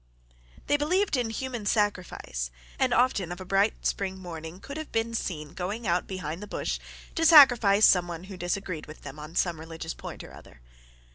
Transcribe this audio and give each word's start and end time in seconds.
]They 0.65 0.77
believed 0.77 1.15
in 1.15 1.29
human 1.29 1.67
sacrifice, 1.67 2.49
and 2.79 2.91
often 2.91 3.31
of 3.31 3.39
a 3.39 3.45
bright 3.45 3.85
spring 3.85 4.17
morning 4.17 4.59
could 4.59 4.75
have 4.75 4.91
been 4.91 5.13
seen 5.13 5.49
going 5.53 5.85
out 5.85 6.07
behind 6.07 6.41
the 6.41 6.47
bush 6.47 6.79
to 7.13 7.23
sacrifice 7.23 7.85
some 7.85 8.07
one 8.07 8.23
who 8.23 8.35
disagreed 8.35 8.87
with 8.87 9.03
them 9.03 9.19
on 9.19 9.35
some 9.35 9.59
religious 9.59 9.93
point 9.93 10.23
or 10.23 10.33
other. 10.33 10.59